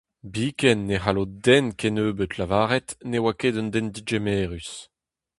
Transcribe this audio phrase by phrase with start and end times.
[0.33, 4.71] Biken ne c'hallo den kennebeut lavaret ne oa ket un den degemerus.